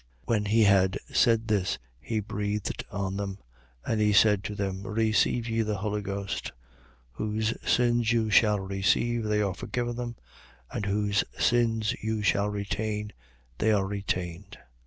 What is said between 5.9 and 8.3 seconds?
Ghost. 20:23. Whose sins